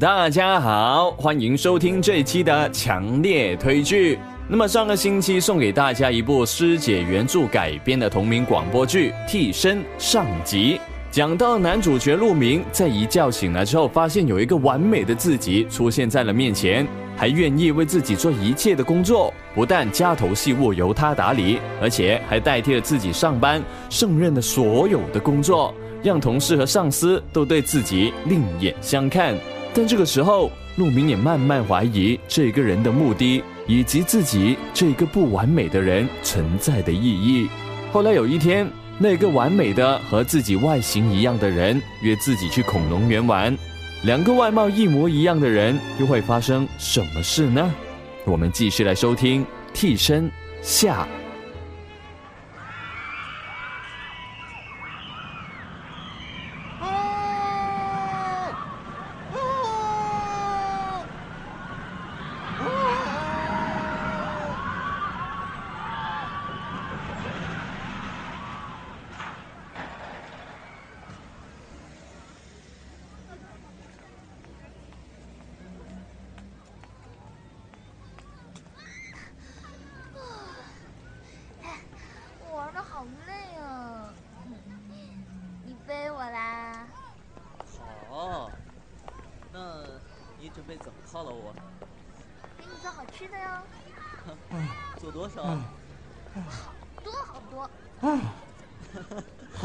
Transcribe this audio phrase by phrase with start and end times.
[0.00, 4.16] 大家好，欢迎收听这一期的强烈推剧。
[4.46, 10.80] 那么上个星期送给大家一部师姐原著改编的同名广播剧《替身》上集，
[11.10, 16.86] 讲到男主角陆明在一觉醒来之后，发现有一个完美的自己出现在了面前，
[17.16, 23.60] 还愿意为自己做一切的工作，不但家头细务由他打理，而且还代替了自己上班，
[23.90, 25.74] 胜任了所有的工作，
[26.04, 29.36] 让同事和上司都对自己另眼相看。
[29.74, 33.42] 但这个时候，陆明也慢慢怀疑这个人的目的。
[33.68, 37.48] 以及自己这个不完美的人存在的意义。
[37.92, 43.54] 后来有一天，那个完美的和自己外形一样的人约自己去恐龙园玩，
[44.04, 47.70] 两个外貌一模一样的人又会发生什么事呢？
[48.24, 50.30] 我们继续来收听《替身
[50.62, 51.06] 下》。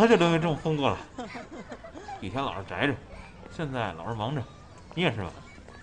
[0.07, 0.97] 这东西这么疯过了，
[2.19, 2.95] 以前老是宅着，
[3.51, 4.43] 现在老是忙着，
[4.93, 5.31] 你也是吧？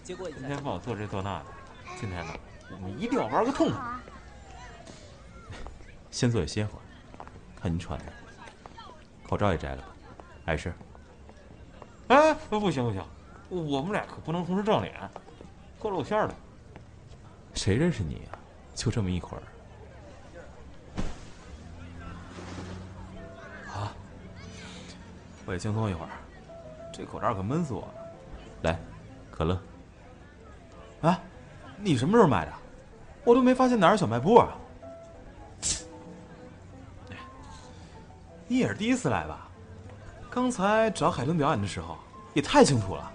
[0.05, 1.47] 今天帮我做这做那的，
[1.98, 2.33] 今天呢，
[2.70, 3.80] 我们一定要玩个痛快。
[6.11, 6.83] 先坐下歇会儿，
[7.61, 8.06] 看你喘的，
[9.28, 9.89] 口罩也摘了吧，
[10.47, 10.72] 碍事。
[12.08, 13.05] 哎，不行不行，
[13.48, 15.08] 我们俩可不能同时撞脸，
[15.78, 16.34] 够露馅的。
[17.55, 18.39] 谁认识你啊？
[18.74, 19.42] 就这么一会儿。
[25.50, 26.11] 我也轻松一会儿，
[26.92, 27.94] 这口罩可闷死我了。
[28.62, 28.78] 来，
[29.33, 29.61] 可乐。
[31.02, 31.18] 啊，
[31.77, 32.52] 你什么时候买的？
[33.24, 34.56] 我都没发现哪有小卖部啊。
[38.46, 39.48] 你也是第一次来吧？
[40.30, 41.98] 刚才找海豚表演的时候，
[42.32, 43.11] 也太清楚了。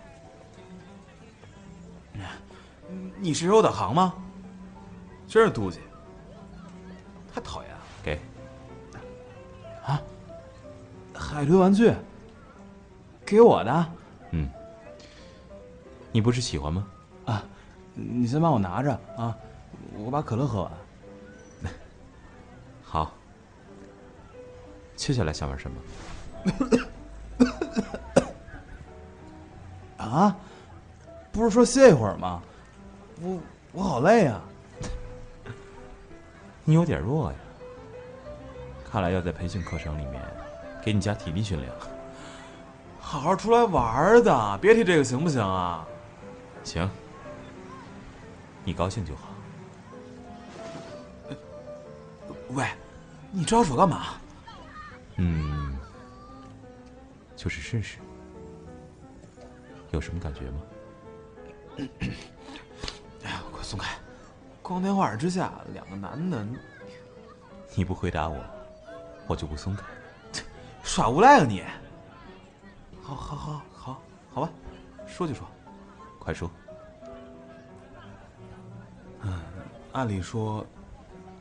[3.17, 4.13] 你是有导航吗？
[5.25, 5.79] 真是妒忌，
[7.33, 7.79] 太讨厌了。
[8.03, 8.19] 给。
[9.85, 10.01] 啊，
[11.13, 11.93] 海豚玩具。
[13.25, 13.85] 给我的，
[14.31, 14.49] 嗯，
[16.11, 16.87] 你不是喜欢吗？
[17.25, 17.43] 啊，
[17.93, 19.35] 你先帮我拿着啊，
[19.97, 20.71] 我把可乐喝完。
[22.83, 23.11] 好，
[24.95, 25.81] 接下来想玩什么？
[29.97, 30.37] 啊，
[31.31, 32.43] 不是说歇一会儿吗？
[33.21, 33.39] 我
[33.71, 34.41] 我好累啊。
[36.63, 37.37] 你有点弱呀，
[38.89, 40.21] 看来要在培训课程里面
[40.83, 41.94] 给你加体力训练了。
[43.05, 45.85] 好好出来玩的，别提这个行不行啊？
[46.63, 46.89] 行，
[48.63, 49.29] 你高兴就好。
[52.49, 52.65] 喂，
[53.31, 54.15] 你招手干嘛？
[55.17, 55.77] 嗯，
[57.35, 57.99] 就是试试，
[59.91, 60.61] 有什么感觉吗？
[61.77, 63.95] 哎呀，快松开！
[64.63, 66.43] 光天化日之下，两个男的，
[67.75, 68.43] 你不回答我，
[69.27, 69.83] 我就不松开。
[70.81, 71.63] 耍无赖啊你！
[73.05, 74.01] 好，好，好，好，
[74.33, 74.49] 好吧，
[75.05, 75.45] 说就说，
[76.17, 76.49] 快说。
[79.21, 79.39] 嗯，
[79.91, 80.65] 按理说，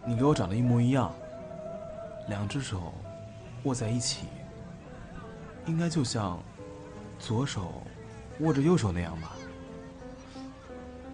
[0.05, 1.11] 你给我长得一模一样，
[2.29, 2.93] 两只手
[3.63, 4.27] 握在一起，
[5.65, 6.39] 应该就像
[7.19, 7.83] 左手
[8.41, 9.33] 握着右手那样吧？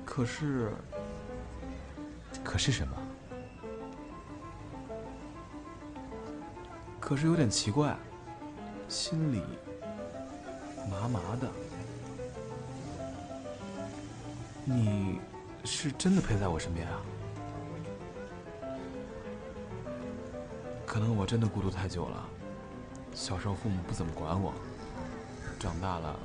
[0.04, 0.72] 可是，
[2.42, 2.96] 可是什么？
[6.98, 7.96] 可是有点奇怪，
[8.88, 9.44] 心里。
[10.88, 11.50] 麻麻的，
[14.64, 15.20] 你
[15.64, 17.00] 是真的陪在我身边啊？
[20.86, 22.28] 可能我真的孤独太久了，
[23.14, 24.52] 小时候父母不怎么管我，
[25.58, 26.18] 长大了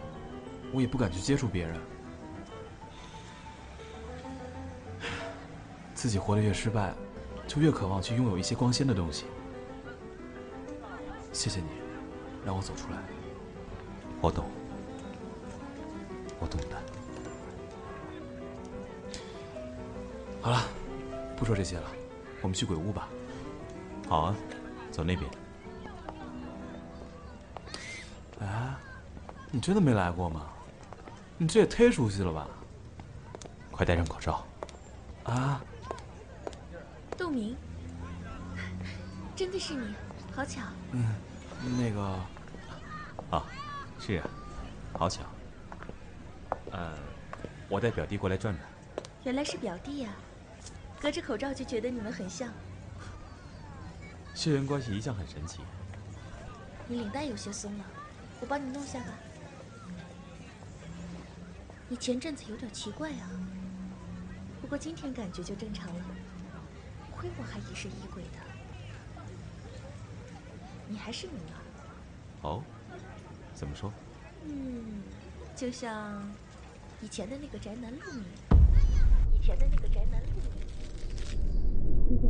[0.74, 1.80] 我也不敢去接触别人，
[5.94, 6.94] 自己活得越失败，
[7.48, 9.26] 就越渴望去拥有一些光鲜的东西。
[11.32, 11.68] 谢谢你，
[12.44, 13.15] 让我走出来。
[14.22, 14.46] 我懂，
[16.40, 16.82] 我懂的。
[20.42, 20.62] 好了，
[21.36, 21.92] 不说这些了，
[22.42, 23.08] 我们去鬼屋吧。
[24.08, 24.36] 好啊，
[24.92, 25.30] 走那边。
[28.42, 28.74] 哎，
[29.52, 30.48] 你真的没来过吗？
[31.38, 32.48] 你这也忒熟悉了吧？
[33.72, 34.46] 快戴上口罩。
[35.24, 35.62] 啊，
[37.18, 37.56] 杜明，
[39.36, 39.94] 真的是你，
[40.34, 40.62] 好巧。
[40.92, 41.16] 嗯，
[41.78, 42.02] 那个，
[43.32, 43.44] 啊，
[44.98, 45.24] 好巧。
[46.72, 46.98] 呃，
[47.70, 48.66] 我带表弟过来转转。
[49.24, 50.12] 原来是表弟呀，
[51.02, 52.52] 隔着口罩就觉得你们很像。
[54.34, 55.60] 血缘关系一向很神奇。
[56.88, 57.86] 你领带有些松了，
[58.40, 59.08] 我帮你弄下吧。
[61.88, 63.30] 你前阵子有点奇怪啊，
[64.62, 66.06] 不过今天感觉就正常了。
[67.16, 68.40] 亏我还疑神疑鬼的，
[70.88, 71.58] 你还是你啊。
[72.42, 72.64] 哦，
[73.54, 73.92] 怎么说？
[74.48, 75.02] 嗯，
[75.56, 76.24] 就像
[77.02, 78.24] 以前的那个宅男陆明，
[79.34, 82.22] 以前的那个宅男陆明，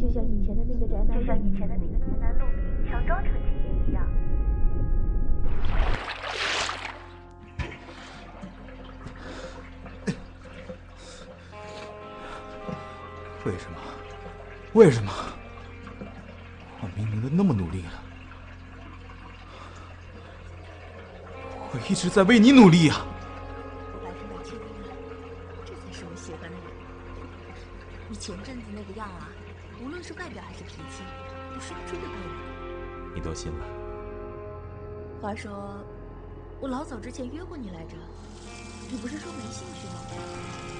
[0.00, 4.06] 就像以前的那个宅男，就像以前的那个宅男陆明，强装成亲人一样。
[13.46, 13.76] 为什么？
[14.74, 15.10] 为什么？
[21.90, 23.04] 一直在为你努力呀！
[23.92, 24.94] 我百分百确定了，
[25.66, 26.62] 这才是我喜欢的人。
[28.08, 29.28] 你前阵子那个样啊，
[29.82, 31.02] 无论是外表还是脾气，
[31.52, 32.30] 都说不出的别人。
[33.12, 33.64] 你多心了？
[35.20, 35.84] 话说，
[36.60, 37.96] 我老早之前约过你来着，
[38.88, 39.94] 你不是说没兴趣吗？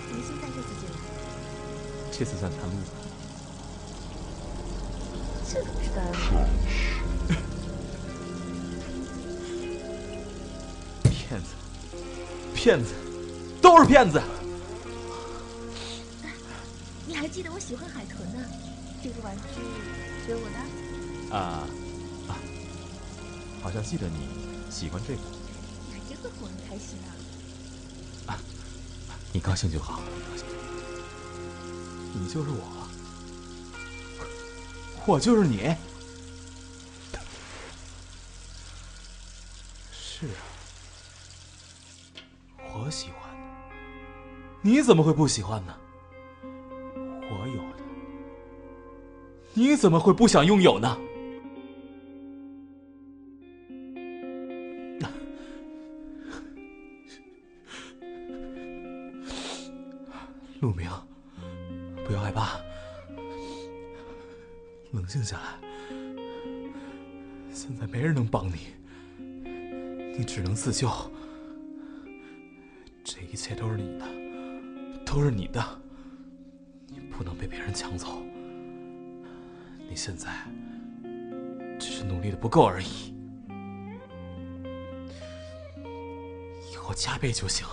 [0.07, 0.95] 怎么现在这次就来？
[2.13, 2.95] 这次算探路吧。
[5.49, 6.07] 这可是当
[12.63, 12.93] 骗子，
[13.63, 14.21] 都是骗子！
[17.07, 18.47] 你还记得我喜欢海豚呢？
[19.03, 19.63] 这个玩具
[20.27, 21.35] 给我的。
[21.35, 21.65] 啊
[22.29, 22.37] 啊，
[23.63, 24.29] 好像记得你
[24.71, 25.21] 喜欢这个。
[25.89, 26.99] 你还真会哄人开心
[28.27, 28.35] 啊！
[28.35, 28.39] 啊，
[29.33, 30.03] 你高兴就好。
[32.13, 32.87] 你就是我，
[35.07, 35.75] 我就是你。
[44.63, 45.75] 你怎么会不喜欢呢？
[46.43, 47.85] 我有的，
[49.55, 50.99] 你怎么会不想拥有呢？
[60.61, 60.89] 陆明。
[62.05, 62.61] 不要害怕，
[64.91, 65.61] 冷静下来。
[67.53, 68.57] 现在没人能帮你，
[70.19, 70.91] 你只能自救。
[73.05, 74.05] 这一切都是你的，
[75.13, 75.61] 都是你的，
[76.87, 78.23] 你不能被别人抢走。
[79.89, 80.31] 你现在
[81.81, 83.13] 只是努力的不够而已，
[86.73, 87.67] 以后加倍就行，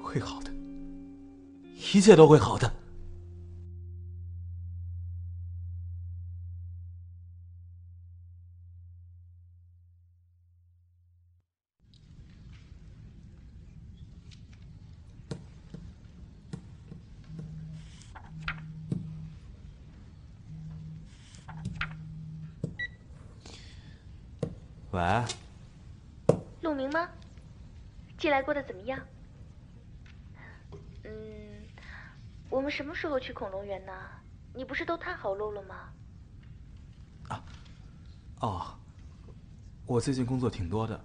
[0.00, 0.52] 会好的。
[1.74, 2.72] 一切都会好的。
[24.90, 25.00] 喂，
[26.62, 27.08] 陆明吗？
[28.18, 28.98] 近来过得怎么样？
[31.04, 31.10] 嗯
[32.48, 33.92] 我们什么时候去恐龙园呢？
[34.54, 35.92] 你不是都探好路了吗？
[37.28, 37.44] 啊，
[38.40, 38.78] 哦，
[39.84, 40.98] 我最近工作挺多的，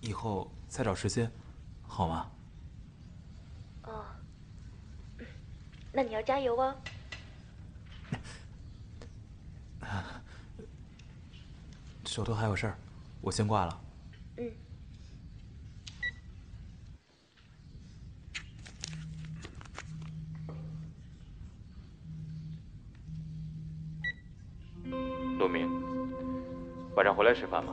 [0.00, 1.30] 以后再找时间，
[1.82, 2.30] 好吗？
[3.82, 4.04] 哦，
[5.92, 6.74] 那你要加油哦。
[12.10, 12.76] 手头还有事儿，
[13.20, 13.80] 我先挂了。
[14.38, 14.50] 嗯。
[25.38, 25.70] 陆明
[26.96, 27.72] 晚上回来吃饭吗？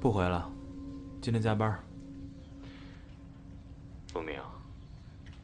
[0.00, 0.50] 不回了，
[1.20, 1.78] 今天加班。
[4.14, 4.40] 陆明，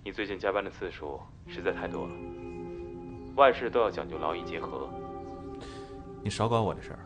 [0.02, 2.14] 你最近加班的次数实在太多了，
[3.36, 4.88] 万事都要讲究劳逸结合。
[6.22, 6.98] 你少管我的事儿。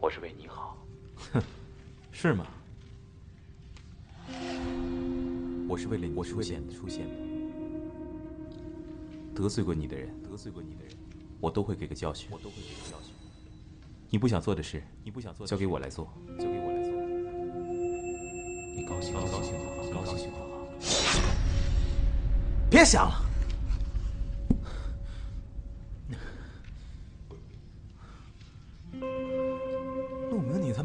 [0.00, 0.78] 我是为你好。
[1.32, 1.42] 哼，
[2.12, 2.46] 是吗？
[5.68, 7.14] 我是为了你出现出现的。
[9.34, 10.94] 得罪过你的人，得罪过你的人。
[11.40, 12.28] 我都会给个教训。
[12.30, 13.12] 我都会给个教训。
[14.08, 16.92] 你不想做的事，你不想做，交给我来做，交给我来做。
[18.74, 19.58] 你高兴，高兴就
[19.92, 20.38] 好，高兴就好。
[22.70, 23.27] 别想了，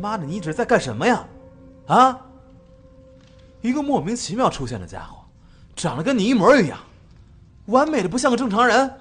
[0.03, 1.25] 妈的你一直在干什么呀？
[1.87, 2.19] 啊？
[3.61, 5.23] 一个莫名其妙出现的家伙，
[5.77, 6.77] 长得跟你一模一样，
[7.67, 8.91] 完美的不像个正常人。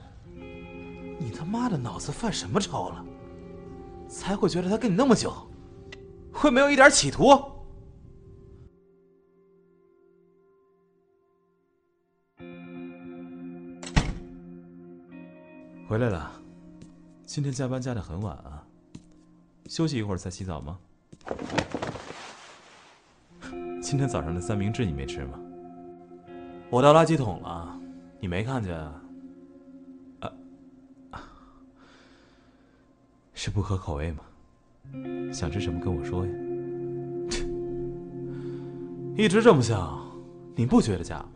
[1.18, 3.04] 你他妈的脑子犯什么抽了？
[4.08, 5.34] 才会觉得他跟你那么久，
[6.32, 7.36] 会没有一点企图？
[15.88, 16.30] 回来了，
[17.26, 18.64] 今天加班加的很晚啊。
[19.66, 20.78] 休息一会儿再洗澡吗？
[23.80, 25.38] 今天早上的三明治你没吃吗？
[26.70, 27.78] 我倒垃圾桶了，
[28.20, 28.74] 你没看见？
[30.20, 30.32] 啊，
[33.34, 34.22] 是不合口味吗？
[35.32, 36.32] 想吃什么跟我说呀。
[39.14, 40.02] 一直这么想，
[40.54, 41.28] 你不觉得假吗？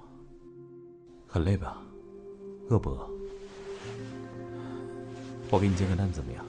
[1.27, 1.83] 很累吧？
[2.71, 3.11] 饿不饿？
[5.51, 6.43] 我给你煎个蛋怎么样？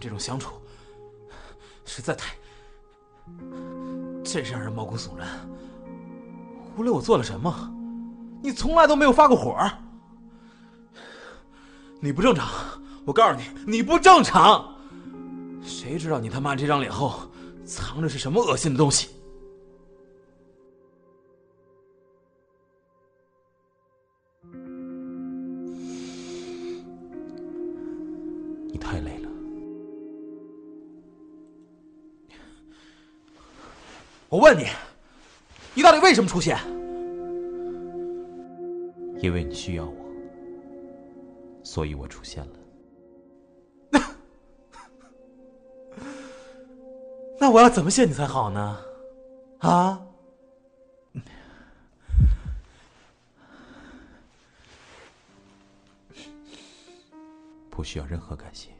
[0.00, 0.54] 这种相处
[1.84, 2.34] 实在太……
[4.24, 5.28] 真是让人毛骨悚然。
[6.76, 7.70] 无论我做了什么，
[8.42, 9.56] 你从来都没有发过火。
[12.00, 12.48] 你不正常，
[13.04, 14.74] 我告诉你，你不正常。
[15.62, 17.20] 谁知道你他妈这张脸后
[17.64, 19.10] 藏着是什么恶心的东西？
[34.40, 34.64] 问你，
[35.74, 36.56] 你到底为什么出现？
[39.18, 39.94] 因为你需要我，
[41.62, 42.42] 所以我出现
[43.92, 43.92] 了。
[47.38, 48.78] 那我要怎么谢你才好呢？
[49.58, 50.00] 啊？
[57.68, 58.70] 不需要任何感谢，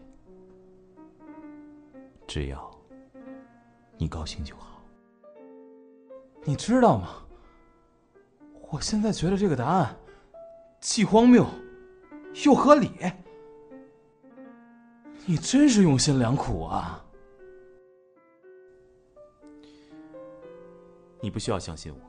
[2.27, 2.71] 只要
[3.99, 4.70] 你高兴就好。
[6.45, 7.17] 你知道吗？
[8.71, 9.97] 我现在觉得这个答案
[10.81, 11.45] 既荒谬
[12.45, 12.91] 又合理。
[15.27, 17.05] 你真是用心良苦啊！
[21.21, 22.01] 你不需要相信我。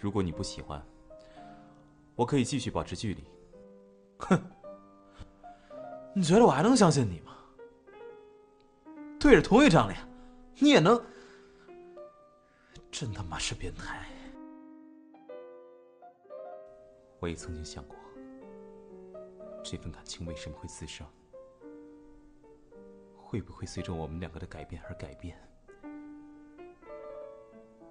[0.00, 0.82] 如果你不喜欢，
[2.16, 3.24] 我可以继续保持距离。
[4.18, 4.42] 哼，
[6.12, 7.32] 你觉得我还能相信你吗？
[9.18, 9.98] 对着同一张脸，
[10.58, 11.00] 你也能？
[12.92, 14.06] 真他妈是变态！
[17.18, 17.96] 我也曾经想过，
[19.64, 21.06] 这份感情为什么会滋生？
[23.16, 25.36] 会不会随着我们两个的改变而改变？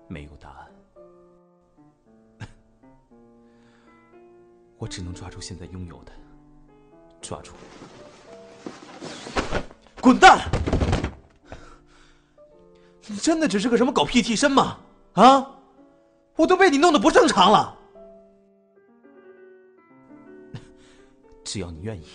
[0.07, 0.71] 没有答案，
[4.77, 6.11] 我只能抓住现在拥有的，
[7.19, 7.53] 抓住！
[9.99, 10.47] 滚蛋！
[13.07, 14.77] 你真的只是个什么狗屁替身吗？
[15.13, 15.47] 啊！
[16.35, 17.77] 我都被你弄得不正常了。
[21.43, 22.05] 只要你愿意，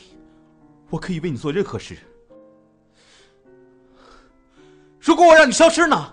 [0.91, 1.97] 我可以为你做任何事。
[4.99, 6.13] 如果我让你消失呢？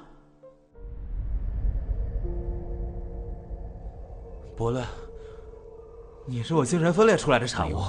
[4.56, 4.86] 伯乐，
[6.28, 7.82] 你是我精神分裂出来的产物，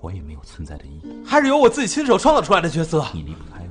[0.00, 3.04] 我也没有存在的意义，还是由我自己亲手创造出来的角色。
[3.14, 3.64] 你离不开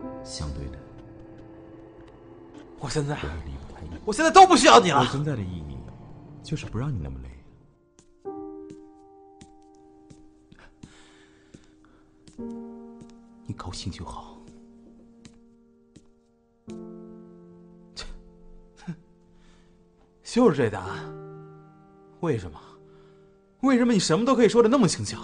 [0.00, 0.71] 我，相对的，
[2.82, 3.16] 我现在
[4.04, 4.98] 我现在都不需要你了。
[4.98, 5.78] 我存在的意义，
[6.42, 7.28] 就是不让你那么累。
[13.46, 14.36] 你高兴就好。
[17.94, 18.04] 切，
[18.84, 18.92] 哼，
[20.24, 21.14] 就是这答案。
[22.18, 22.58] 为什么？
[23.60, 25.20] 为什么你什么都可以说的那么轻巧？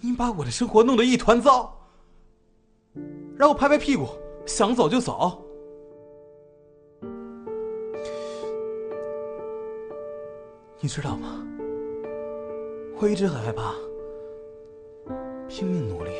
[0.00, 1.74] 你把我的生活弄得一团糟，
[3.38, 4.08] 然后拍拍屁股，
[4.44, 5.40] 想走就走。
[10.84, 11.42] 你知道吗？
[13.00, 13.74] 我一直很害怕，
[15.48, 16.10] 拼命努力，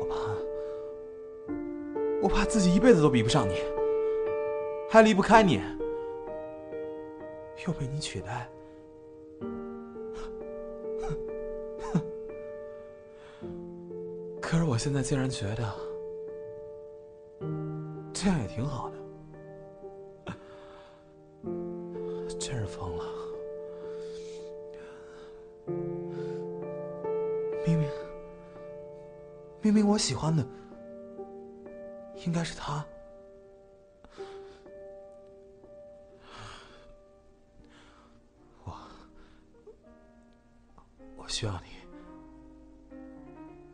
[0.00, 0.16] 我怕，
[2.22, 3.56] 我怕自己一辈子都比不上你，
[4.88, 5.60] 还离不开你，
[7.66, 8.48] 又被你取代。
[14.40, 15.70] 可是我现在竟然觉得，
[18.14, 18.96] 这样也挺好的。
[29.98, 30.46] 喜欢的
[32.24, 32.84] 应该是他，
[38.64, 38.78] 我，
[41.16, 41.68] 我需要你。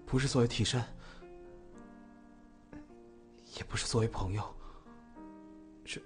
[0.07, 0.81] 不是作为替身，
[3.57, 4.55] 也不是作为朋友，
[5.85, 6.01] 是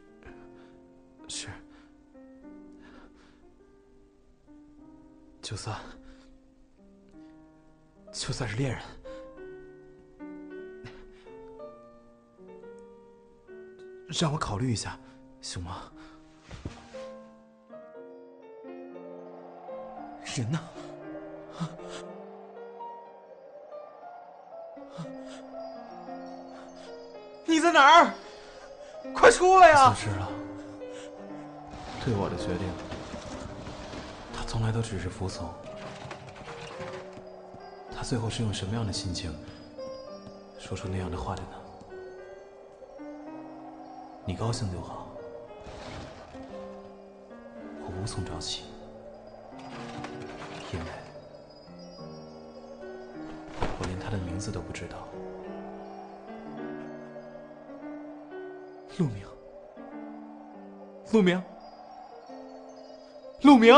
[1.28, 1.48] 是，
[5.42, 5.78] 就算
[8.10, 8.82] 就算是恋人，
[14.08, 14.98] 让我考虑一下，
[15.42, 15.82] 行吗？
[20.34, 20.58] 人呢？
[27.44, 28.14] 你在哪儿？
[29.14, 29.94] 快出来呀！
[32.04, 32.66] 对我的决定，
[34.32, 35.52] 他从来都只是服从。
[37.94, 39.36] 他最后是用什么样的心情
[40.58, 41.57] 说出那样的话的呢？
[44.28, 45.08] 你高兴就好，
[47.80, 48.64] 我无从找起，
[50.70, 50.84] 因为
[53.80, 55.08] 我连他的名字都不知道。
[58.98, 59.26] 陆明，
[61.10, 61.42] 陆明，
[63.40, 63.74] 陆明。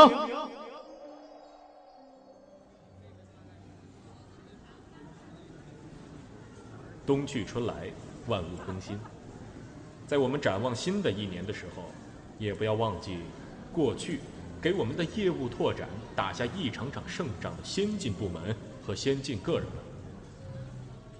[7.06, 7.88] 冬去春来，
[8.26, 8.98] 万物更新。
[10.10, 11.84] 在我们展望新的一年的时候，
[12.36, 13.18] 也不要忘记
[13.72, 14.18] 过去
[14.60, 18.52] 给我们的业务拓展打下一场场胜仗的先进部门
[18.84, 19.74] 和先进个人们。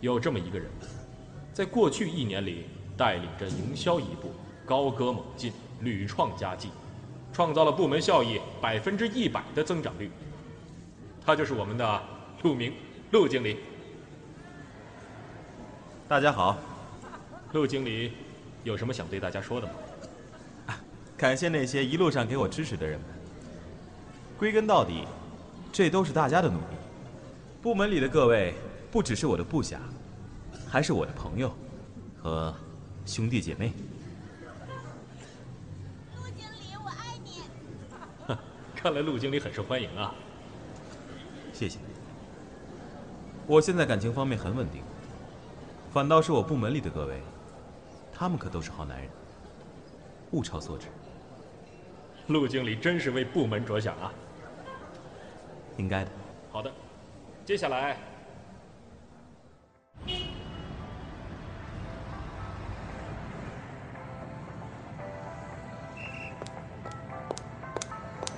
[0.01, 0.67] 有这么一个人，
[1.53, 2.65] 在过去一年里。
[2.97, 4.31] 带领着营销一部
[4.67, 6.69] 高歌猛进，屡创佳绩，
[7.33, 10.11] 创造了部门效益百分之一百的增长率。
[11.25, 12.03] 他就是我们的
[12.43, 12.75] 陆明，
[13.11, 13.57] 陆经理。
[16.07, 16.59] 大家好，
[17.53, 18.13] 陆经理，
[18.65, 19.73] 有什么想对大家说的吗？
[21.17, 23.09] 感谢那些一路上给我支持的人们。
[24.39, 25.05] 归根到底，
[25.71, 26.77] 这都是大家的努力。
[27.61, 28.55] 部门里的各位，
[28.91, 29.81] 不只是我的部下，
[30.69, 31.55] 还是我的朋友
[32.23, 32.55] 和。
[33.07, 33.73] 兄弟姐妹，
[36.15, 38.37] 陆经理，我爱你。
[38.77, 40.15] 看来陆经理很受欢迎啊。
[41.53, 41.79] 谢谢。
[43.47, 44.83] 我现在感情方面很稳定，
[45.93, 47.21] 反倒是我部门里的各位，
[48.21, 49.09] 他们可都是好男人，
[50.33, 50.89] 物超所值。
[52.27, 54.13] 陆经理真是为部门着想啊。
[55.79, 56.11] 应该的。
[56.53, 56.71] 好的，
[57.47, 57.97] 接下来。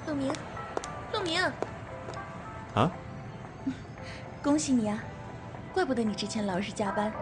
[0.06, 0.32] 陆明，
[1.12, 1.42] 陆明，
[2.76, 2.88] 啊！
[4.44, 5.02] 恭喜你啊！
[5.74, 7.12] 怪不得你之前老是加班，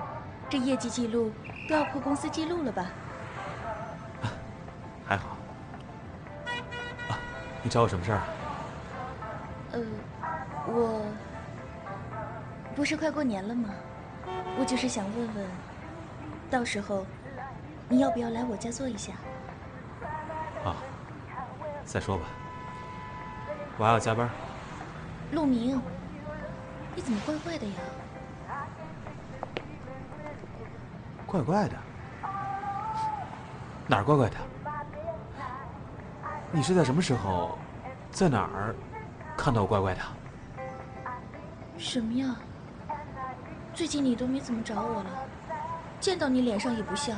[0.50, 1.32] 这业绩记录
[1.70, 2.86] 都要破公司记录了吧？
[5.06, 5.36] 还好。
[7.08, 7.14] 啊，
[7.62, 8.24] 你找我什么事儿啊？
[9.70, 9.80] 呃，
[10.66, 11.06] 我
[12.74, 13.70] 不是快过年了吗？
[14.58, 15.46] 我就是想问问，
[16.50, 17.06] 到时候
[17.88, 19.12] 你要不要来我家坐一下？
[20.64, 20.74] 啊，
[21.84, 22.24] 再说吧。
[23.78, 24.28] 我还要加班。
[25.30, 25.80] 陆明，
[26.96, 27.74] 你怎么怪怪的呀？
[31.30, 31.76] 怪怪的？
[33.86, 34.36] 哪儿怪怪的？
[36.50, 37.56] 你是在什么时候，
[38.10, 38.74] 在哪儿
[39.36, 40.00] 看到我怪怪的？
[41.78, 42.34] 什么呀？
[43.72, 45.10] 最近你都没怎么找我了，
[46.00, 47.14] 见到你脸上也不笑。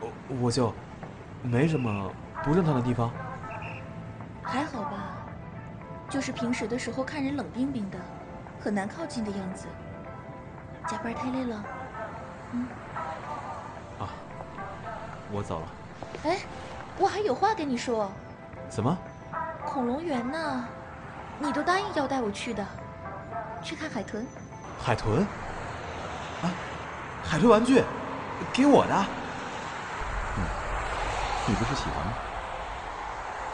[0.00, 0.72] 我我就
[1.42, 2.10] 没什么
[2.42, 3.10] 不正常的地方。
[4.42, 5.10] 还好吧。
[6.08, 7.98] 就是平时的时候看人冷冰冰的，
[8.60, 9.66] 很难靠近的样子。
[10.86, 11.64] 加班太累了，
[12.52, 12.66] 嗯。
[15.24, 15.66] 啊，我走了。
[16.24, 16.38] 哎，
[16.98, 18.10] 我还有话跟你说。
[18.68, 18.96] 怎么？
[19.64, 20.68] 恐龙园呢？
[21.38, 22.64] 你都答应要带我去的，
[23.62, 24.26] 去看海豚。
[24.78, 25.20] 海豚？
[26.42, 26.50] 啊，
[27.24, 27.82] 海豚玩具，
[28.52, 28.94] 给我的。
[30.36, 30.44] 嗯，
[31.46, 32.12] 你不是喜欢吗？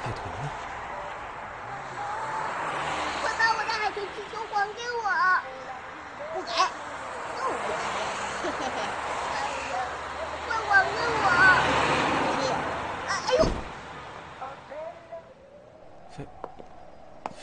[0.02, 0.50] 海豚呢？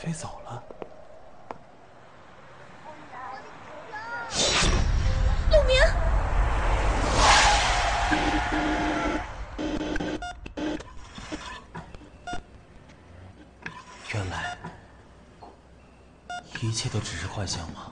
[0.08, 0.62] 飞走了，
[5.50, 5.76] 陆明，
[14.14, 14.56] 原来
[16.62, 17.87] 一切都只是幻想吗？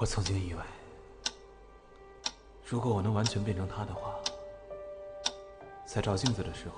[0.00, 0.62] 我曾经以为，
[2.64, 4.14] 如果我能完全变成他的话，
[5.84, 6.76] 在照镜子的时候，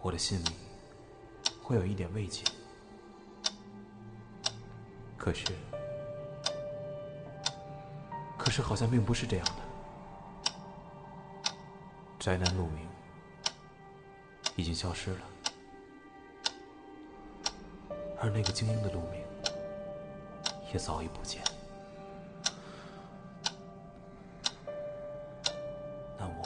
[0.00, 0.48] 我的心里
[1.62, 2.42] 会有一点慰藉。
[5.18, 5.52] 可是，
[8.38, 9.52] 可是好像并不是这样的。
[12.18, 12.88] 宅男陆明
[14.56, 15.20] 已经消失了，
[18.18, 19.19] 而那个精英的陆明
[20.72, 21.42] 也早已不见。
[26.16, 26.44] 那我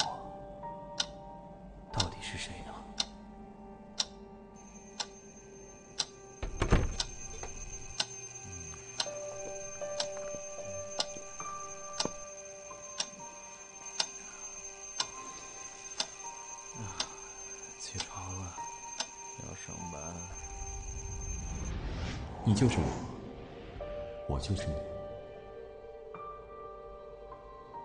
[1.93, 2.73] 到底是谁呢？
[17.79, 18.57] 起床了，
[19.47, 20.01] 要上班。
[22.47, 23.14] 你就是我，
[24.35, 24.75] 我就是你，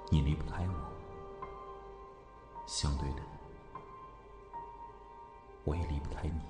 [0.09, 0.73] 你离不开我。
[2.65, 3.21] 相对的，
[5.63, 6.41] 我也离不开你，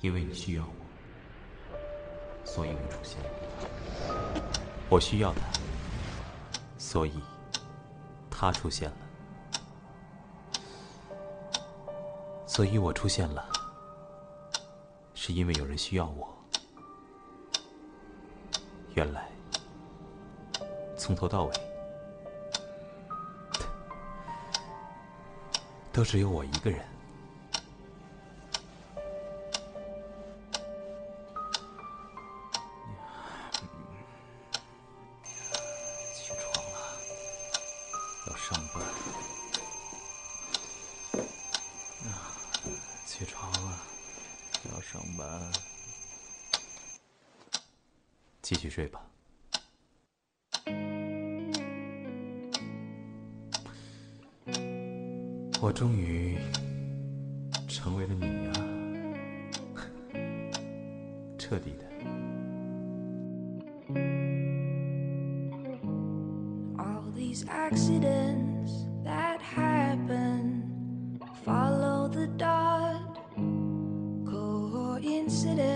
[0.00, 1.76] 因为你需要我，
[2.44, 3.28] 所以我出现了。
[4.88, 5.42] 我需要他，
[6.76, 7.22] 所以
[8.28, 8.96] 他出现了，
[12.44, 13.48] 所以我出现了，
[15.14, 16.28] 是因为有人需要我。
[18.96, 19.28] 原来，
[20.96, 21.52] 从头到尾，
[25.92, 26.80] 都只有我一个人。
[75.48, 75.75] it is.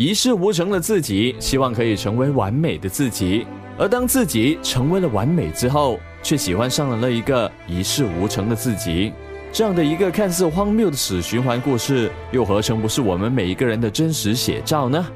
[0.00, 3.46] 一事无成的自己，希望可以成为完美的自己。
[3.76, 9.12] 而当自己成为了完美之后，却喜欢上了那一个一事无成的自己。
[9.52, 15.06] 这样的一个看似荒谬的死循环故事，又何尝不是我们每一个人的真实写照呢？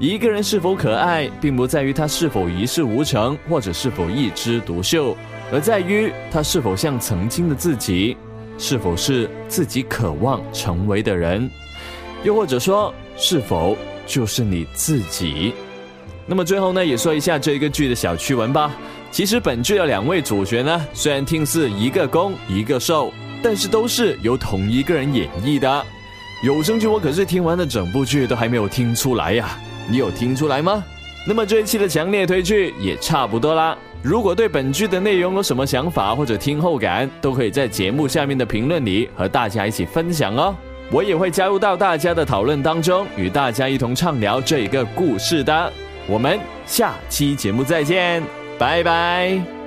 [0.00, 5.16] 一个人是否可爱，并不在于他是否一事无成，或者是否一枝独秀，
[5.52, 8.16] 而在于他是否像曾经的自己，
[8.58, 11.48] 是否是自己渴望成为的人，
[12.24, 15.54] 又或者说，是否就是你自己？
[16.26, 18.70] 那么最后呢，也说一下这一个剧的小趣闻吧。
[19.10, 23.12] 其实本剧的两位主角呢，虽然听似一个攻一个受，
[23.42, 25.84] 但是都是由同一个人演绎的。
[26.44, 30.82] 有声剧我可是听完了整部剧都还没有听出来呀，你有听出来吗？
[31.26, 33.76] 那么这一期的强烈推剧也差不多啦。
[34.02, 40.54] 如果对本剧的内容有什么想法或者听后感，都可以在节目下面的评论里和大家一起分享哦。
[40.92, 45.72] 我也会加入到大家的讨论当中，与大家一同畅聊这一个故事的。
[46.06, 48.22] 我们下期节目再见，
[48.58, 49.61] 拜拜。